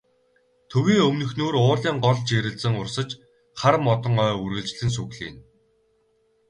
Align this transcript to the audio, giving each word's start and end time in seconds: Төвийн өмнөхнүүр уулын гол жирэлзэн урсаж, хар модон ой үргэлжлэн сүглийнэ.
Төвийн 0.69 1.01
өмнөхнүүр 1.07 1.55
уулын 1.63 1.97
гол 2.05 2.19
жирэлзэн 2.27 2.73
урсаж, 2.81 3.09
хар 3.59 3.75
модон 3.85 4.15
ой 4.25 4.33
үргэлжлэн 4.43 4.91
сүглийнэ. 4.95 5.39